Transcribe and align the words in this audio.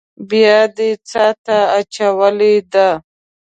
بيا 0.29 0.57
دې 0.75 0.89
څاه 1.09 1.31
ته 1.45 1.57
اچولې 1.79 2.53
ده. 2.73 2.87